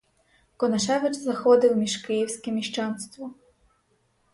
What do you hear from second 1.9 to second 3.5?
київське міщанство.